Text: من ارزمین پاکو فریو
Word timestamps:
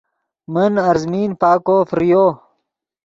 من 0.53 0.71
ارزمین 0.89 1.29
پاکو 1.41 1.77
فریو 1.89 2.25